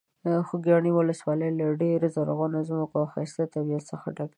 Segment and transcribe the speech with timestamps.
[0.47, 4.29] خوږیاڼي ولسوالۍ له ډېرو زرغونو ځمکو او ښایسته طبیعت څخه ډکه ده.